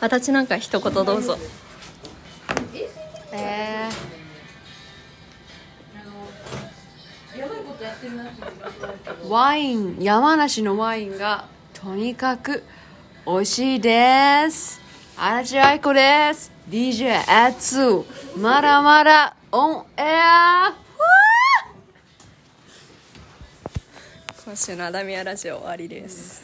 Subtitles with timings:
[0.00, 1.38] 私なんか一言どうぞ。
[3.32, 11.44] えー、ワイン山梨のワインが
[11.74, 12.64] とにかく
[13.26, 14.80] 美味しいです。
[15.16, 16.50] 嵐愛子です。
[16.68, 18.04] DJ アツ
[18.36, 20.74] まだまだオンエア。
[24.44, 26.42] 今週のアダミアラジオ終わりです。